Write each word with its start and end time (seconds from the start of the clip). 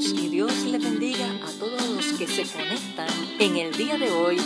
Y 0.00 0.28
Dios 0.28 0.52
le 0.64 0.78
bendiga 0.78 1.26
a 1.26 1.50
todos 1.58 1.88
los 1.88 2.06
que 2.12 2.28
se 2.28 2.44
conectan 2.44 3.08
en 3.40 3.56
el 3.56 3.76
día 3.76 3.98
de 3.98 4.12
hoy 4.12 4.36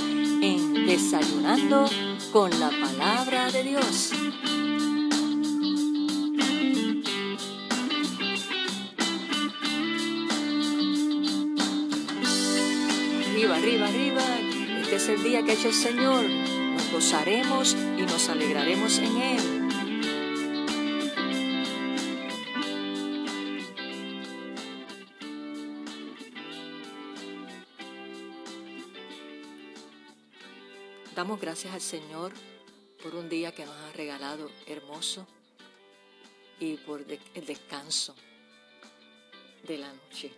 en 0.40 0.86
Desayunando 0.86 1.90
con 2.32 2.48
la 2.58 2.70
Palabra 2.70 3.50
de 3.50 3.62
Dios. 3.62 4.12
Arriba, 13.26 13.56
arriba, 13.56 13.88
arriba. 13.88 14.22
Este 14.80 14.96
es 14.96 15.08
el 15.10 15.22
día 15.22 15.42
que 15.42 15.50
ha 15.50 15.54
hecho 15.54 15.68
el 15.68 15.74
Señor. 15.74 16.24
Nos 16.30 16.92
gozaremos 16.92 17.76
y 17.98 18.02
nos 18.02 18.30
alegraremos 18.30 18.98
en 19.00 19.16
Él. 19.18 19.61
Damos 31.22 31.40
gracias 31.40 31.72
al 31.72 31.80
Señor 31.80 32.32
por 33.00 33.14
un 33.14 33.28
día 33.28 33.54
que 33.54 33.64
nos 33.64 33.76
ha 33.76 33.92
regalado 33.92 34.50
hermoso 34.66 35.24
y 36.58 36.78
por 36.78 37.00
el 37.34 37.46
descanso 37.46 38.16
de 39.64 39.78
la 39.78 39.92
noche. 39.92 40.32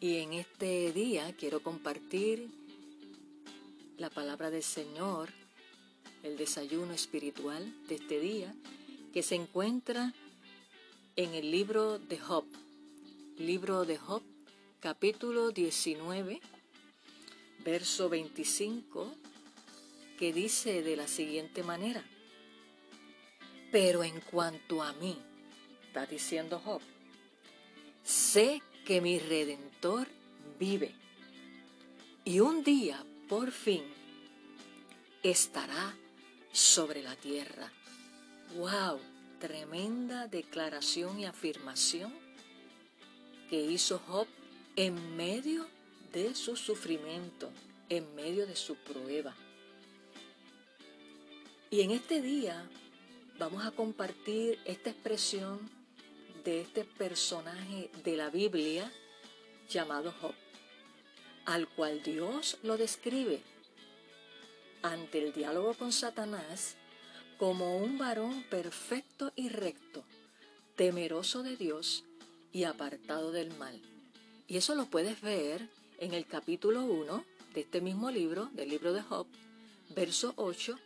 Y 0.00 0.20
en 0.20 0.32
este 0.32 0.90
día 0.90 1.36
quiero 1.36 1.62
compartir 1.62 2.48
la 3.98 4.08
palabra 4.08 4.50
del 4.50 4.62
Señor, 4.62 5.28
el 6.22 6.38
desayuno 6.38 6.94
espiritual 6.94 7.70
de 7.88 7.96
este 7.96 8.18
día, 8.18 8.54
que 9.12 9.22
se 9.22 9.34
encuentra 9.34 10.14
en 11.14 11.34
el 11.34 11.50
libro 11.50 11.98
de 11.98 12.18
Job, 12.18 12.46
libro 13.36 13.84
de 13.84 13.98
Job, 13.98 14.22
capítulo 14.80 15.50
19, 15.50 16.40
verso 17.66 18.08
25, 18.08 19.12
que 20.16 20.32
dice 20.32 20.82
de 20.82 20.96
la 20.96 21.06
siguiente 21.06 21.62
manera, 21.62 22.04
pero 23.70 24.02
en 24.02 24.20
cuanto 24.20 24.82
a 24.82 24.92
mí, 24.94 25.18
está 25.86 26.06
diciendo 26.06 26.60
Job, 26.64 26.80
sé 28.02 28.62
que 28.84 29.00
mi 29.00 29.18
redentor 29.18 30.06
vive 30.58 30.94
y 32.24 32.40
un 32.40 32.64
día 32.64 33.04
por 33.28 33.50
fin 33.50 33.82
estará 35.22 35.94
sobre 36.52 37.02
la 37.02 37.16
tierra. 37.16 37.70
¡Wow! 38.56 38.98
Tremenda 39.40 40.26
declaración 40.28 41.20
y 41.20 41.26
afirmación 41.26 42.12
que 43.50 43.60
hizo 43.60 43.98
Job 43.98 44.26
en 44.76 45.16
medio 45.16 45.66
de 46.12 46.34
su 46.34 46.56
sufrimiento, 46.56 47.50
en 47.88 48.14
medio 48.14 48.46
de 48.46 48.56
su 48.56 48.76
prueba. 48.76 49.34
Y 51.76 51.82
en 51.82 51.90
este 51.90 52.22
día 52.22 52.66
vamos 53.38 53.62
a 53.66 53.70
compartir 53.70 54.58
esta 54.64 54.88
expresión 54.88 55.60
de 56.42 56.62
este 56.62 56.84
personaje 56.84 57.90
de 58.02 58.16
la 58.16 58.30
Biblia 58.30 58.90
llamado 59.68 60.14
Job, 60.22 60.32
al 61.44 61.68
cual 61.68 62.02
Dios 62.02 62.56
lo 62.62 62.78
describe 62.78 63.42
ante 64.80 65.22
el 65.22 65.34
diálogo 65.34 65.74
con 65.74 65.92
Satanás 65.92 66.76
como 67.36 67.76
un 67.76 67.98
varón 67.98 68.42
perfecto 68.44 69.34
y 69.36 69.50
recto, 69.50 70.02
temeroso 70.76 71.42
de 71.42 71.58
Dios 71.58 72.04
y 72.54 72.64
apartado 72.64 73.32
del 73.32 73.54
mal. 73.58 73.78
Y 74.48 74.56
eso 74.56 74.74
lo 74.76 74.86
puedes 74.86 75.20
ver 75.20 75.68
en 75.98 76.14
el 76.14 76.24
capítulo 76.24 76.86
1 76.86 77.22
de 77.52 77.60
este 77.60 77.82
mismo 77.82 78.10
libro, 78.10 78.48
del 78.54 78.70
libro 78.70 78.94
de 78.94 79.02
Job, 79.02 79.26
verso 79.94 80.32
8, 80.36 80.78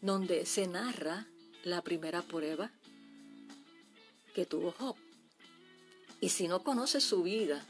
donde 0.00 0.46
se 0.46 0.66
narra 0.66 1.26
la 1.64 1.82
primera 1.82 2.22
prueba 2.22 2.70
que 4.34 4.46
tuvo 4.46 4.72
Job. 4.72 4.96
Y 6.20 6.30
si 6.30 6.48
no 6.48 6.62
conoces 6.62 7.04
su 7.04 7.22
vida 7.22 7.64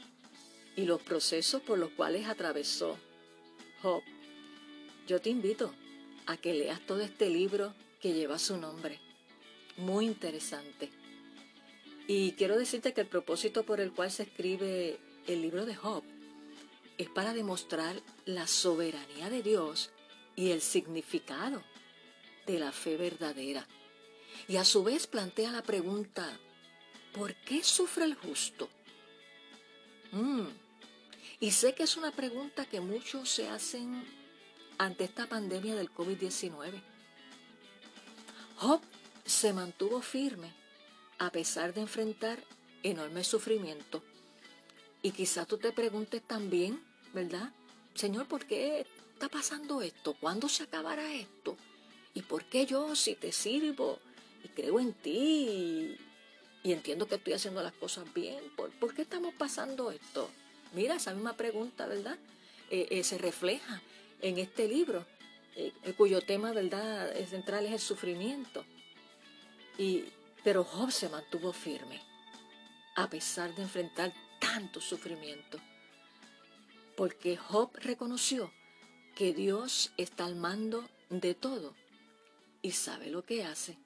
y 0.75 0.85
los 0.85 1.01
procesos 1.01 1.61
por 1.61 1.77
los 1.77 1.91
cuales 1.91 2.27
atravesó 2.27 2.97
Job, 3.81 4.01
yo 5.07 5.19
te 5.19 5.29
invito 5.29 5.73
a 6.25 6.37
que 6.37 6.53
leas 6.53 6.79
todo 6.85 7.01
este 7.01 7.29
libro 7.29 7.73
que 7.99 8.13
lleva 8.13 8.37
su 8.37 8.57
nombre. 8.57 8.99
Muy 9.77 10.05
interesante. 10.05 10.89
Y 12.07 12.33
quiero 12.33 12.57
decirte 12.57 12.93
que 12.93 13.01
el 13.01 13.07
propósito 13.07 13.63
por 13.63 13.79
el 13.79 13.91
cual 13.91 14.11
se 14.11 14.23
escribe 14.23 14.99
el 15.27 15.41
libro 15.41 15.65
de 15.65 15.75
Job 15.75 16.03
es 16.97 17.09
para 17.09 17.33
demostrar 17.33 17.95
la 18.25 18.45
soberanía 18.45 19.29
de 19.29 19.41
Dios 19.41 19.91
y 20.35 20.51
el 20.51 20.61
significado 20.61 21.63
de 22.49 22.57
la 22.57 22.71
fe 22.71 22.97
verdadera. 22.97 23.63
Y 24.47 24.57
a 24.57 24.63
su 24.63 24.83
vez 24.83 25.05
plantea 25.05 25.51
la 25.51 25.61
pregunta, 25.61 26.27
¿por 27.13 27.35
qué 27.35 27.63
sufre 27.63 28.05
el 28.05 28.15
justo? 28.15 28.67
Mm. 30.11 30.47
Y 31.39 31.51
sé 31.51 31.75
que 31.75 31.83
es 31.83 31.95
una 31.95 32.11
pregunta 32.11 32.65
que 32.65 32.81
muchos 32.81 33.29
se 33.29 33.47
hacen 33.47 34.03
ante 34.79 35.03
esta 35.03 35.27
pandemia 35.27 35.75
del 35.75 35.93
COVID-19. 35.93 36.81
Job 38.57 38.81
se 39.25 39.53
mantuvo 39.53 40.01
firme 40.01 40.51
a 41.19 41.29
pesar 41.31 41.71
de 41.75 41.81
enfrentar 41.81 42.39
enorme 42.81 43.23
sufrimiento. 43.23 44.01
Y 45.03 45.11
quizá 45.11 45.45
tú 45.45 45.59
te 45.59 45.71
preguntes 45.71 46.23
también, 46.23 46.83
¿verdad? 47.13 47.53
Señor, 47.93 48.27
¿por 48.27 48.45
qué 48.47 48.87
está 49.13 49.29
pasando 49.29 49.83
esto? 49.83 50.15
¿Cuándo 50.19 50.49
se 50.49 50.63
acabará 50.63 51.13
esto? 51.13 51.55
¿Y 52.13 52.21
por 52.23 52.45
qué 52.45 52.65
yo, 52.65 52.95
si 52.95 53.15
te 53.15 53.31
sirvo 53.31 53.99
y 54.43 54.47
creo 54.49 54.79
en 54.79 54.93
ti 54.93 55.97
y, 56.63 56.71
entiendo 56.71 57.07
que 57.07 57.15
estoy 57.15 57.33
haciendo 57.33 57.61
las 57.63 57.73
cosas 57.73 58.11
bien, 58.13 58.39
¿por, 58.55 58.93
qué 58.93 59.01
estamos 59.01 59.33
pasando 59.33 59.91
esto? 59.91 60.29
Mira, 60.73 60.95
esa 60.95 61.13
misma 61.13 61.33
pregunta, 61.33 61.87
¿verdad? 61.87 62.17
Eh, 62.69 62.87
eh, 62.91 63.03
se 63.03 63.17
refleja 63.17 63.81
en 64.21 64.37
este 64.37 64.67
libro, 64.67 65.05
eh, 65.55 65.71
cuyo 65.97 66.21
tema, 66.21 66.51
¿verdad?, 66.51 67.13
central 67.27 67.65
es 67.65 67.73
el 67.73 67.79
sufrimiento. 67.79 68.65
Y, 69.77 70.05
pero 70.43 70.63
Job 70.63 70.91
se 70.91 71.09
mantuvo 71.09 71.53
firme, 71.53 72.01
a 72.95 73.09
pesar 73.09 73.55
de 73.55 73.63
enfrentar 73.63 74.13
tanto 74.39 74.81
sufrimiento 74.81 75.59
porque 76.99 77.37
Job 77.37 77.69
reconoció 77.75 78.51
que 79.15 79.33
Dios 79.33 79.93
está 79.95 80.25
al 80.25 80.35
mando 80.35 80.83
de 81.09 81.33
todo 81.33 81.73
y 82.61 82.71
sabe 82.71 83.09
lo 83.09 83.23
que 83.23 83.43
hace. 83.43 83.77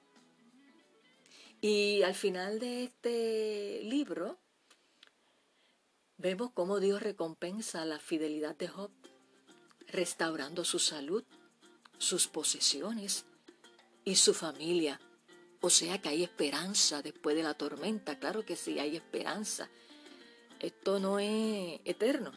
Y 1.60 2.02
al 2.02 2.14
final 2.14 2.58
de 2.60 2.84
este 2.84 3.80
libro 3.84 4.38
vemos 6.18 6.50
cómo 6.52 6.80
Dios 6.80 7.02
recompensa 7.02 7.84
la 7.84 7.98
fidelidad 7.98 8.56
de 8.56 8.68
Job, 8.68 8.90
restaurando 9.88 10.64
su 10.64 10.78
salud, 10.78 11.24
sus 11.98 12.26
posesiones 12.28 13.24
y 14.04 14.16
su 14.16 14.34
familia. 14.34 15.00
O 15.60 15.70
sea 15.70 15.98
que 16.02 16.10
hay 16.10 16.22
esperanza 16.22 17.00
después 17.00 17.34
de 17.34 17.42
la 17.42 17.54
tormenta, 17.54 18.18
claro 18.18 18.44
que 18.44 18.56
sí, 18.56 18.78
hay 18.78 18.96
esperanza. 18.96 19.70
Esto 20.60 20.98
no 20.98 21.18
es 21.18 21.80
eterno, 21.84 22.32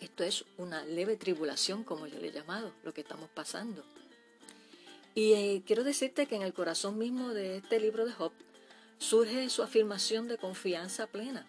esto 0.00 0.24
es 0.24 0.44
una 0.58 0.84
leve 0.84 1.16
tribulación, 1.16 1.84
como 1.84 2.06
yo 2.06 2.18
le 2.18 2.28
he 2.28 2.32
llamado, 2.32 2.72
lo 2.82 2.92
que 2.92 3.00
estamos 3.00 3.30
pasando. 3.30 3.84
Y 5.14 5.32
eh, 5.32 5.62
quiero 5.66 5.84
decirte 5.84 6.26
que 6.26 6.36
en 6.36 6.42
el 6.42 6.54
corazón 6.54 6.98
mismo 6.98 7.30
de 7.30 7.56
este 7.56 7.80
libro 7.80 8.06
de 8.06 8.12
Job 8.12 8.32
surge 8.98 9.48
su 9.50 9.62
afirmación 9.62 10.28
de 10.28 10.38
confianza 10.38 11.06
plena, 11.06 11.46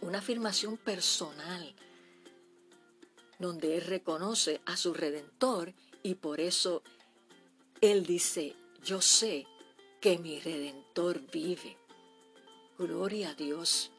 una 0.00 0.18
afirmación 0.18 0.76
personal, 0.76 1.74
donde 3.38 3.76
él 3.76 3.82
reconoce 3.82 4.60
a 4.66 4.76
su 4.76 4.94
redentor 4.94 5.74
y 6.02 6.14
por 6.14 6.40
eso 6.40 6.82
él 7.80 8.06
dice, 8.06 8.54
yo 8.84 9.00
sé 9.00 9.46
que 10.00 10.18
mi 10.18 10.38
redentor 10.38 11.20
vive. 11.32 11.76
Gloria 12.78 13.30
a 13.30 13.34
Dios. 13.34 13.90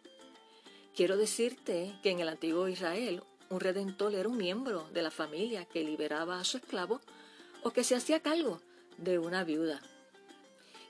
Quiero 0.96 1.18
decirte 1.18 1.98
que 2.02 2.12
en 2.12 2.20
el 2.20 2.30
antiguo 2.30 2.68
Israel 2.68 3.24
un 3.50 3.60
redentor 3.60 4.14
era 4.16 4.30
un 4.30 4.38
miembro 4.38 4.88
de 4.94 5.02
la 5.02 5.12
familia 5.12 5.66
que 5.66 5.84
liberaba 5.84 6.40
a 6.40 6.44
su 6.44 6.58
esclavo 6.58 7.02
o 7.64 7.72
que 7.72 7.84
se 7.84 7.96
hacía 7.96 8.22
cargo 8.22 8.62
de 8.98 9.20
una 9.20 9.44
viuda. 9.44 9.82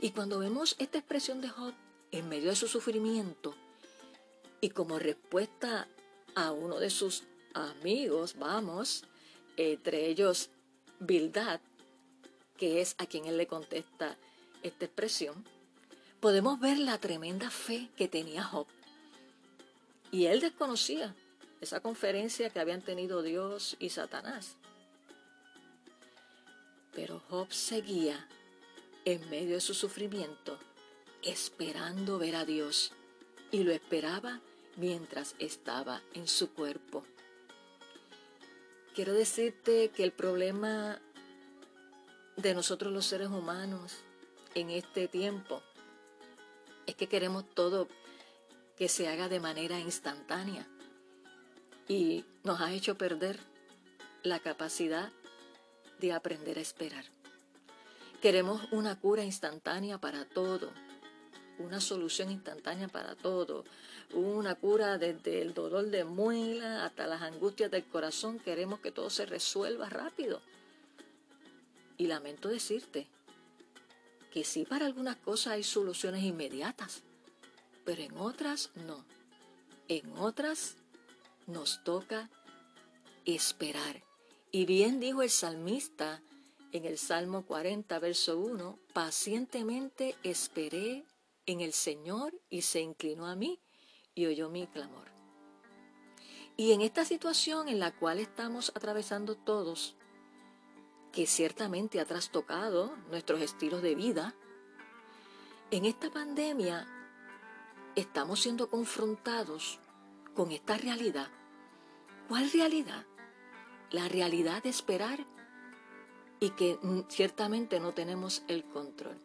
Y 0.01 0.11
cuando 0.11 0.39
vemos 0.39 0.75
esta 0.79 0.97
expresión 0.97 1.41
de 1.41 1.49
Job 1.49 1.73
en 2.11 2.29
medio 2.29 2.49
de 2.49 2.55
su 2.55 2.67
sufrimiento 2.67 3.53
y 4.61 4.69
como 4.69 4.99
respuesta 4.99 5.87
a 6.35 6.51
uno 6.51 6.79
de 6.79 6.89
sus 6.89 7.23
amigos, 7.53 8.35
vamos, 8.37 9.03
entre 9.57 10.07
ellos 10.07 10.49
Bildad, 10.99 11.59
que 12.57 12.81
es 12.81 12.95
a 12.97 13.05
quien 13.05 13.25
él 13.25 13.37
le 13.37 13.47
contesta 13.47 14.17
esta 14.63 14.85
expresión, 14.85 15.45
podemos 16.19 16.59
ver 16.59 16.77
la 16.77 16.97
tremenda 16.97 17.49
fe 17.49 17.89
que 17.95 18.07
tenía 18.07 18.43
Job 18.43 18.67
y 20.11 20.25
él 20.25 20.41
desconocía 20.41 21.15
esa 21.61 21.81
conferencia 21.81 22.49
que 22.49 22.59
habían 22.59 22.81
tenido 22.81 23.21
Dios 23.21 23.75
y 23.79 23.89
Satanás. 23.89 24.58
Job 27.29 27.51
seguía 27.51 28.27
en 29.05 29.29
medio 29.29 29.55
de 29.55 29.61
su 29.61 29.75
sufrimiento, 29.75 30.57
esperando 31.21 32.17
ver 32.17 32.35
a 32.35 32.43
Dios, 32.43 32.91
y 33.51 33.63
lo 33.63 33.71
esperaba 33.71 34.41
mientras 34.77 35.35
estaba 35.37 36.01
en 36.13 36.27
su 36.27 36.53
cuerpo. 36.53 37.03
Quiero 38.95 39.13
decirte 39.13 39.89
que 39.89 40.03
el 40.03 40.11
problema 40.11 40.99
de 42.35 42.53
nosotros 42.55 42.91
los 42.91 43.05
seres 43.05 43.27
humanos 43.27 43.97
en 44.55 44.71
este 44.71 45.07
tiempo 45.07 45.61
es 46.87 46.95
que 46.95 47.07
queremos 47.07 47.47
todo 47.53 47.87
que 48.75 48.89
se 48.89 49.07
haga 49.07 49.29
de 49.29 49.39
manera 49.39 49.79
instantánea 49.79 50.67
y 51.87 52.25
nos 52.43 52.59
ha 52.61 52.71
hecho 52.71 52.97
perder 52.97 53.39
la 54.23 54.39
capacidad 54.39 55.11
de 55.99 56.13
aprender 56.13 56.57
a 56.57 56.61
esperar. 56.61 57.18
Queremos 58.21 58.61
una 58.71 58.99
cura 58.99 59.23
instantánea 59.23 59.97
para 59.97 60.25
todo, 60.25 60.73
una 61.57 61.79
solución 61.79 62.29
instantánea 62.29 62.89
para 62.89 63.15
todo, 63.15 63.63
una 64.13 64.55
cura 64.55 64.97
desde 64.97 65.41
el 65.41 65.53
dolor 65.53 65.85
de 65.85 66.03
muela 66.03 66.85
hasta 66.85 67.07
las 67.07 67.21
angustias 67.21 67.71
del 67.71 67.85
corazón. 67.85 68.37
Queremos 68.39 68.81
que 68.81 68.91
todo 68.91 69.09
se 69.09 69.25
resuelva 69.25 69.87
rápido. 69.87 70.41
Y 71.97 72.07
lamento 72.07 72.49
decirte 72.49 73.07
que 74.33 74.43
sí 74.43 74.65
para 74.65 74.85
algunas 74.85 75.15
cosas 75.15 75.53
hay 75.53 75.63
soluciones 75.63 76.23
inmediatas, 76.23 77.03
pero 77.85 78.01
en 78.01 78.17
otras 78.17 78.71
no. 78.85 79.05
En 79.87 80.11
otras 80.17 80.75
nos 81.47 81.83
toca 81.85 82.29
esperar. 83.25 84.03
Y 84.51 84.65
bien 84.65 84.99
dijo 84.99 85.21
el 85.21 85.29
salmista 85.29 86.21
en 86.71 86.85
el 86.85 86.97
Salmo 86.97 87.45
40, 87.45 87.97
verso 87.99 88.37
1, 88.37 88.79
pacientemente 88.93 90.15
esperé 90.23 91.05
en 91.45 91.61
el 91.61 91.73
Señor 91.73 92.33
y 92.49 92.61
se 92.61 92.81
inclinó 92.81 93.25
a 93.27 93.35
mí 93.35 93.59
y 94.13 94.27
oyó 94.27 94.49
mi 94.49 94.67
clamor. 94.67 95.09
Y 96.57 96.73
en 96.73 96.81
esta 96.81 97.05
situación 97.05 97.69
en 97.69 97.79
la 97.79 97.95
cual 97.97 98.19
estamos 98.19 98.71
atravesando 98.75 99.35
todos, 99.35 99.95
que 101.11 101.25
ciertamente 101.25 101.99
ha 101.99 102.05
trastocado 102.05 102.95
nuestros 103.09 103.41
estilos 103.41 103.81
de 103.81 103.95
vida, 103.95 104.35
en 105.71 105.85
esta 105.85 106.11
pandemia 106.11 106.87
estamos 107.95 108.41
siendo 108.41 108.69
confrontados 108.69 109.79
con 110.35 110.51
esta 110.51 110.77
realidad. 110.77 111.29
¿Cuál 112.27 112.51
realidad? 112.51 113.05
La 113.89 114.07
realidad 114.07 114.61
de 114.61 114.69
esperar 114.69 115.25
y 116.39 116.51
que 116.51 116.79
ciertamente 117.09 117.79
no 117.79 117.93
tenemos 117.93 118.43
el 118.47 118.63
control. 118.63 119.19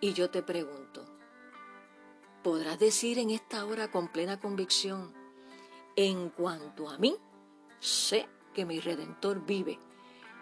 Y 0.00 0.12
yo 0.12 0.30
te 0.30 0.42
pregunto, 0.42 1.04
¿podrás 2.42 2.78
decir 2.78 3.18
en 3.18 3.30
esta 3.30 3.64
hora 3.64 3.90
con 3.90 4.08
plena 4.08 4.38
convicción, 4.38 5.12
en 5.96 6.28
cuanto 6.30 6.88
a 6.88 6.98
mí, 6.98 7.16
sé 7.80 8.28
que 8.54 8.64
mi 8.64 8.80
redentor 8.80 9.44
vive 9.44 9.78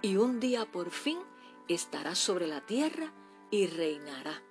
y 0.02 0.16
un 0.16 0.40
día 0.40 0.70
por 0.70 0.90
fin 0.90 1.18
estará 1.68 2.14
sobre 2.14 2.46
la 2.46 2.66
tierra 2.66 3.12
y 3.50 3.66
reinará? 3.66 4.42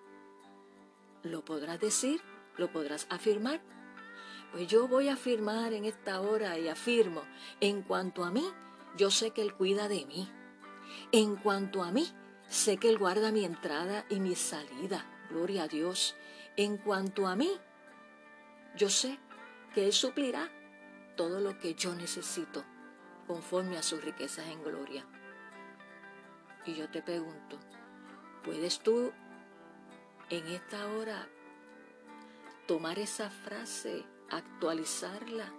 ¿Lo 1.22 1.46
podrás 1.46 1.80
decir? 1.80 2.22
¿Lo 2.58 2.72
podrás 2.72 3.08
afirmar? 3.10 3.62
Pues 4.52 4.68
yo 4.68 4.88
voy 4.88 5.08
a 5.10 5.14
afirmar 5.14 5.74
en 5.74 5.86
esta 5.86 6.22
hora 6.22 6.60
y 6.60 6.70
afirmo, 6.70 7.24
en 7.60 7.82
cuanto 7.82 8.24
a 8.24 8.32
mí, 8.32 8.46
yo 8.98 9.10
sé 9.10 9.32
que 9.32 9.42
Él 9.42 9.54
cuida 9.56 9.88
de 9.88 10.06
mí. 10.06 10.30
En 11.12 11.36
cuanto 11.36 11.84
a 11.84 11.92
mí, 11.92 12.08
Sé 12.54 12.78
que 12.78 12.88
Él 12.88 13.00
guarda 13.00 13.32
mi 13.32 13.46
entrada 13.46 14.06
y 14.10 14.20
mi 14.20 14.36
salida. 14.36 15.06
Gloria 15.30 15.64
a 15.64 15.68
Dios. 15.68 16.16
En 16.56 16.78
cuanto 16.78 17.26
a 17.26 17.36
mí, 17.36 17.50
yo 18.76 18.90
sé 18.90 19.18
que 19.74 19.86
Él 19.86 19.92
suplirá 19.92 20.52
todo 21.18 21.40
lo 21.40 21.58
que 21.58 21.74
yo 21.74 21.96
necesito 21.96 22.64
conforme 23.26 23.78
a 23.78 23.82
sus 23.82 24.04
riquezas 24.04 24.48
en 24.50 24.64
gloria. 24.64 25.04
Y 26.66 26.76
yo 26.76 26.90
te 26.92 27.02
pregunto, 27.02 27.58
¿puedes 28.44 28.80
tú 28.82 29.12
en 30.30 30.48
esta 30.48 30.88
hora 30.90 31.28
tomar 32.68 33.00
esa 33.00 33.32
frase, 33.32 34.06
actualizarla, 34.30 35.52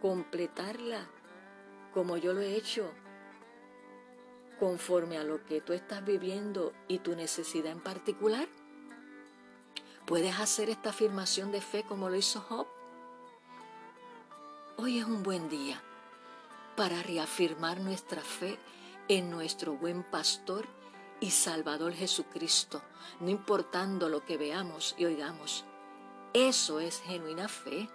completarla 0.00 1.06
como 1.92 2.16
yo 2.16 2.32
lo 2.32 2.40
he 2.40 2.56
hecho 2.56 2.92
conforme 4.58 5.18
a 5.18 5.24
lo 5.24 5.44
que 5.44 5.60
tú 5.60 5.72
estás 5.72 6.04
viviendo 6.04 6.72
y 6.88 6.98
tu 6.98 7.14
necesidad 7.14 7.72
en 7.72 7.80
particular? 7.80 8.48
¿Puedes 10.06 10.38
hacer 10.38 10.70
esta 10.70 10.90
afirmación 10.90 11.50
de 11.52 11.60
fe 11.60 11.82
como 11.82 12.08
lo 12.08 12.16
hizo 12.16 12.40
Job? 12.40 12.66
Hoy 14.76 14.98
es 14.98 15.04
un 15.04 15.22
buen 15.22 15.48
día 15.48 15.82
para 16.76 17.02
reafirmar 17.02 17.80
nuestra 17.80 18.20
fe 18.20 18.58
en 19.08 19.30
nuestro 19.30 19.74
buen 19.74 20.02
pastor 20.02 20.66
y 21.20 21.30
Salvador 21.30 21.92
Jesucristo, 21.92 22.82
no 23.20 23.30
importando 23.30 24.08
lo 24.08 24.24
que 24.24 24.36
veamos 24.36 24.94
y 24.98 25.04
oigamos. 25.04 25.64
Eso 26.32 26.80
es 26.80 27.00
genuina 27.00 27.48
fe. 27.48 27.88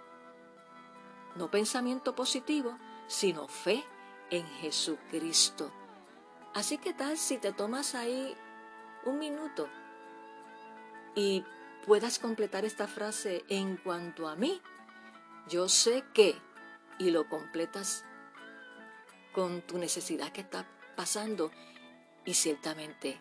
No 1.36 1.50
pensamiento 1.50 2.14
positivo, 2.14 2.76
sino 3.06 3.46
fe 3.46 3.84
en 4.30 4.46
Jesucristo 4.46 5.70
Así 6.54 6.78
que 6.78 6.92
tal 6.92 7.16
si 7.16 7.38
te 7.38 7.52
tomas 7.52 7.94
ahí 7.94 8.34
un 9.04 9.18
minuto 9.18 9.68
y 11.14 11.44
puedas 11.86 12.18
completar 12.18 12.64
esta 12.64 12.86
frase 12.86 13.44
en 13.48 13.76
cuanto 13.76 14.28
a 14.28 14.36
mí, 14.36 14.60
yo 15.48 15.68
sé 15.68 16.04
que, 16.12 16.36
y 16.98 17.10
lo 17.10 17.28
completas 17.28 18.04
con 19.32 19.62
tu 19.62 19.78
necesidad 19.78 20.32
que 20.32 20.40
está 20.40 20.66
pasando 20.96 21.50
y 22.24 22.34
ciertamente 22.34 23.20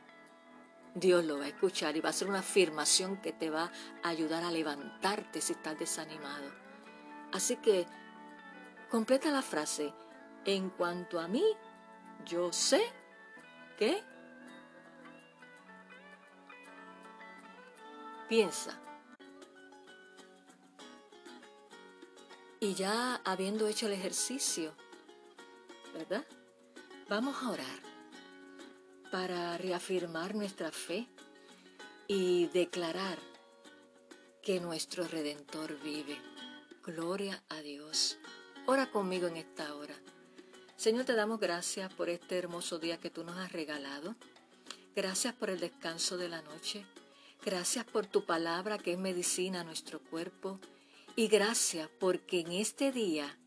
Dios 0.95 1.23
lo 1.23 1.37
va 1.37 1.45
a 1.45 1.49
escuchar 1.49 1.95
y 1.95 2.01
va 2.01 2.09
a 2.09 2.13
ser 2.13 2.27
una 2.27 2.39
afirmación 2.39 3.17
que 3.17 3.31
te 3.31 3.49
va 3.49 3.71
a 4.03 4.09
ayudar 4.09 4.43
a 4.43 4.51
levantarte 4.51 5.39
si 5.39 5.53
estás 5.53 5.77
desanimado. 5.77 6.51
Así 7.31 7.57
que 7.57 7.85
completa 8.89 9.29
la 9.29 9.43
frase, 9.43 9.93
en 10.45 10.69
cuanto 10.71 11.19
a 11.19 11.27
mí, 11.27 11.43
yo 12.25 12.51
sé 12.51 12.81
qué? 13.79 14.03
Piensa. 18.27 18.77
Y 22.59 22.73
ya 22.73 23.21
habiendo 23.23 23.67
hecho 23.67 23.87
el 23.87 23.93
ejercicio, 23.93 24.75
¿verdad? 25.93 26.25
Vamos 27.07 27.41
a 27.41 27.51
orar 27.51 27.79
para 29.11 29.57
reafirmar 29.57 30.35
nuestra 30.35 30.71
fe 30.71 31.07
y 32.07 32.47
declarar 32.47 33.17
que 34.43 34.59
nuestro 34.59 35.07
Redentor 35.07 35.79
vive. 35.79 36.17
Gloria 36.83 37.41
a 37.47 37.61
Dios. 37.61 38.19
Ora 38.65 38.91
conmigo 38.91 39.27
en 39.27 39.37
esta 39.37 39.73
hora. 39.73 39.95
Señor, 40.79 41.03
te 41.03 41.13
damos 41.13 41.41
gracias 41.41 41.93
por 41.93 42.07
este 42.07 42.37
hermoso 42.37 42.79
día 42.79 43.01
que 43.01 43.09
tú 43.09 43.25
nos 43.25 43.37
has 43.37 43.51
regalado. 43.51 44.15
Gracias 44.95 45.33
por 45.33 45.49
el 45.49 45.59
descanso 45.59 46.15
de 46.15 46.29
la 46.29 46.41
noche. 46.41 46.85
Gracias 47.43 47.83
por 47.83 48.05
tu 48.05 48.23
palabra 48.23 48.77
que 48.77 48.93
es 48.93 48.97
medicina 48.97 49.59
a 49.59 49.63
nuestro 49.65 49.99
cuerpo. 49.99 50.57
Y 51.17 51.27
gracias 51.27 51.89
porque 51.99 52.39
en 52.39 52.53
este 52.53 52.93
día 52.93 53.37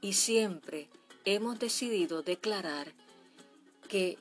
y 0.00 0.14
siempre 0.14 0.88
hemos 1.24 1.56
decidido 1.60 2.22
declarar 2.22 2.92
que 3.88 4.18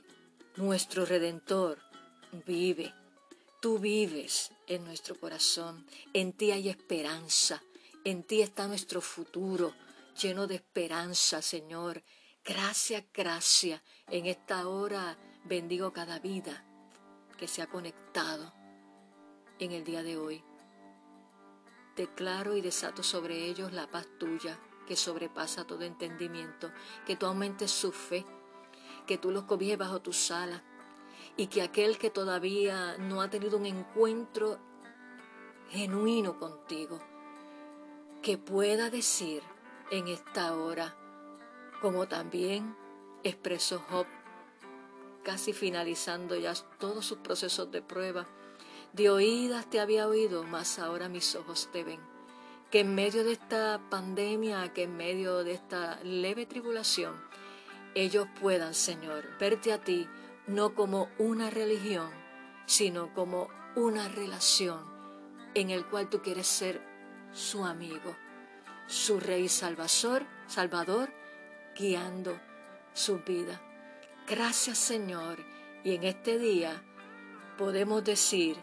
nuestro 0.55 1.03
Redentor 1.03 1.79
vive. 2.45 2.93
Tú 3.59 3.79
vives 3.79 4.51
en 4.67 4.83
nuestro 4.85 5.19
corazón. 5.19 5.83
En 6.13 6.31
ti 6.31 6.51
hay 6.51 6.69
esperanza. 6.69 7.63
En 8.03 8.21
ti 8.21 8.43
está 8.43 8.67
nuestro 8.67 9.01
futuro 9.01 9.73
lleno 10.21 10.45
de 10.45 10.53
esperanza, 10.53 11.41
Señor 11.41 12.03
Gracias, 12.47 13.03
gracias. 13.11 13.81
En 14.07 14.27
esta 14.27 14.67
hora 14.67 15.17
bendigo 15.45 15.91
cada 15.91 16.19
vida 16.19 16.63
que 17.39 17.47
se 17.47 17.63
ha 17.63 17.67
conectado 17.67 18.53
en 19.57 19.71
el 19.71 19.83
día 19.83 20.03
de 20.03 20.15
hoy. 20.15 20.43
Declaro 21.95 22.55
y 22.55 22.61
desato 22.61 23.01
sobre 23.01 23.45
ellos 23.45 23.73
la 23.73 23.89
paz 23.89 24.07
tuya 24.19 24.59
que 24.85 24.95
sobrepasa 24.95 25.65
todo 25.65 25.81
entendimiento, 25.81 26.71
que 27.07 27.15
tú 27.15 27.25
aumentes 27.25 27.71
su 27.71 27.91
fe, 27.91 28.23
que 29.07 29.17
tú 29.17 29.31
los 29.31 29.45
cobijes 29.45 29.79
bajo 29.79 30.03
tus 30.03 30.29
alas 30.29 30.61
y 31.37 31.47
que 31.47 31.63
aquel 31.63 31.97
que 31.97 32.11
todavía 32.11 32.95
no 32.99 33.21
ha 33.21 33.29
tenido 33.31 33.57
un 33.57 33.65
encuentro 33.65 34.59
genuino 35.71 36.37
contigo, 36.37 37.01
que 38.21 38.37
pueda 38.37 38.91
decir 38.91 39.41
en 39.89 40.09
esta 40.09 40.55
hora, 40.55 40.95
como 41.81 42.07
también 42.07 42.75
expresó 43.23 43.79
Job, 43.89 44.05
casi 45.23 45.53
finalizando 45.53 46.35
ya 46.35 46.53
todos 46.79 47.05
sus 47.05 47.17
procesos 47.19 47.71
de 47.71 47.81
prueba. 47.81 48.27
De 48.93 49.09
oídas 49.09 49.69
te 49.69 49.79
había 49.79 50.07
oído, 50.07 50.43
mas 50.43 50.79
ahora 50.79 51.09
mis 51.09 51.35
ojos 51.35 51.69
te 51.73 51.83
ven. 51.83 51.99
Que 52.71 52.81
en 52.81 52.95
medio 52.95 53.23
de 53.23 53.33
esta 53.33 53.81
pandemia, 53.89 54.73
que 54.73 54.83
en 54.83 54.95
medio 54.95 55.43
de 55.43 55.53
esta 55.53 55.99
leve 56.03 56.45
tribulación, 56.45 57.15
ellos 57.95 58.27
puedan, 58.39 58.73
Señor, 58.73 59.25
verte 59.39 59.73
a 59.73 59.81
ti 59.83 60.07
no 60.47 60.75
como 60.75 61.09
una 61.17 61.49
religión, 61.49 62.09
sino 62.65 63.13
como 63.13 63.49
una 63.75 64.07
relación 64.07 64.79
en 65.55 65.71
el 65.71 65.85
cual 65.85 66.09
tú 66.09 66.21
quieres 66.21 66.47
ser 66.47 66.81
su 67.31 67.65
amigo, 67.65 68.15
su 68.87 69.19
rey 69.19 69.49
salvador, 69.49 70.25
salvador, 70.47 71.11
guiando 71.75 72.39
su 72.93 73.19
vida. 73.19 73.61
Gracias 74.27 74.77
Señor. 74.77 75.39
Y 75.83 75.95
en 75.95 76.03
este 76.03 76.39
día 76.39 76.81
podemos 77.57 78.03
decir, 78.03 78.57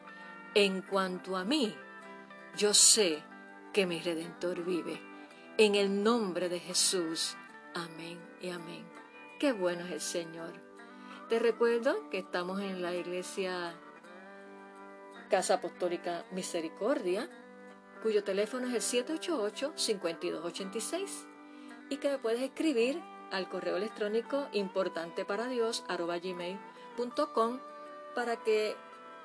en 0.54 0.82
cuanto 0.82 1.36
a 1.36 1.44
mí, 1.44 1.74
yo 2.56 2.74
sé 2.74 3.22
que 3.72 3.86
mi 3.86 4.00
redentor 4.00 4.64
vive. 4.64 5.00
En 5.58 5.74
el 5.74 6.02
nombre 6.02 6.48
de 6.48 6.58
Jesús. 6.58 7.36
Amén 7.74 8.18
y 8.40 8.48
amén. 8.50 8.84
Qué 9.38 9.52
bueno 9.52 9.84
es 9.86 9.92
el 9.92 10.00
Señor. 10.00 10.52
Te 11.28 11.38
recuerdo 11.38 12.10
que 12.10 12.18
estamos 12.18 12.60
en 12.60 12.82
la 12.82 12.94
iglesia 12.94 13.74
Casa 15.30 15.54
Apostólica 15.54 16.26
Misericordia, 16.32 17.30
cuyo 18.02 18.24
teléfono 18.24 18.66
es 18.68 18.94
el 18.94 19.06
788-5286 19.06 21.31
y 21.92 21.98
que 21.98 22.08
me 22.08 22.16
puedes 22.16 22.40
escribir 22.40 23.02
al 23.30 23.50
correo 23.50 23.76
electrónico 23.76 24.48
importante 24.52 25.26
para 25.26 25.46
Dios 25.46 25.84
gmail.com 25.86 27.58
para 28.14 28.36
que 28.36 28.74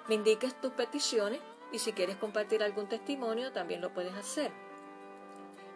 me 0.09 0.15
indiques 0.15 0.59
tus 0.59 0.73
peticiones 0.73 1.39
y 1.71 1.79
si 1.79 1.93
quieres 1.93 2.17
compartir 2.17 2.61
algún 2.61 2.89
testimonio 2.89 3.53
también 3.53 3.79
lo 3.79 3.93
puedes 3.93 4.13
hacer. 4.15 4.51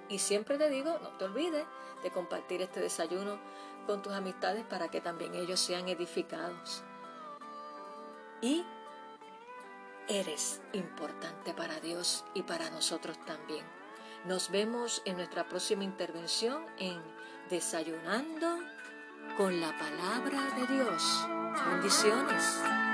Y 0.10 0.20
siempre 0.20 0.58
te 0.58 0.70
digo, 0.70 1.00
no 1.02 1.12
te 1.18 1.24
olvides 1.24 1.66
de 2.04 2.12
compartir 2.12 2.62
este 2.62 2.82
desayuno 2.82 3.40
con 3.88 4.02
tus 4.02 4.12
amistades 4.12 4.66
para 4.66 4.90
que 4.90 5.00
también 5.00 5.34
ellos 5.34 5.62
sean 5.62 5.88
edificados. 5.88 6.84
Y 8.42 8.66
eres 10.10 10.60
importante 10.74 11.54
para 11.54 11.80
Dios 11.80 12.26
y 12.34 12.44
para 12.44 12.70
nosotros 12.70 13.18
también. 13.26 13.81
Nos 14.26 14.52
vemos 14.52 15.02
en 15.06 15.18
nuestra 15.18 15.48
próxima 15.48 15.84
intervención 15.84 16.64
en 16.78 17.02
Desayunando 17.50 18.60
con 19.36 19.60
la 19.60 19.76
palabra 19.78 20.40
de 20.60 20.76
Dios. 20.76 21.28
Bendiciones. 21.72 22.91